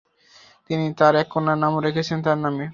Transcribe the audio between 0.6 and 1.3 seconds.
তিনি তাঁর এক